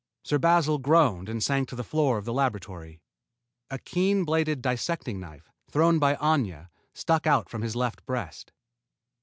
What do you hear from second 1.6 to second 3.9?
to the floor of the laboratory. A